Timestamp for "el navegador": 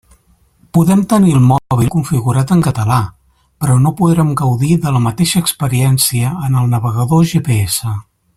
6.63-7.31